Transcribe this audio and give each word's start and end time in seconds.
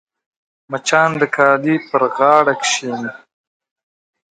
مچان 0.71 1.09
د 1.21 1.23
کالي 1.35 1.75
پر 1.89 2.01
غاړه 2.17 2.53
کښېني 2.61 3.11